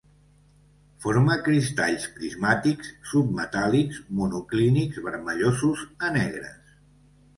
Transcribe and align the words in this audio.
Forma 1.03 1.35
cristalls 1.47 2.07
prismàtics 2.15 2.89
submetàl·lics 3.11 4.01
monoclínics 4.21 4.99
vermellosos 5.11 5.85
a 6.09 6.15
negres. 6.21 6.77